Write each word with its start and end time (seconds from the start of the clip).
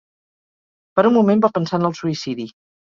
Per 0.97 1.05
un 1.11 1.15
moment 1.19 1.47
va 1.47 1.53
pensar 1.61 1.83
en 1.83 1.89
el 1.95 1.97
suïcidi. 2.05 2.53